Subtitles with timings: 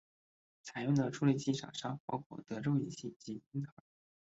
[0.63, 3.83] 采用的处理器厂商包括德州仪器及英特尔。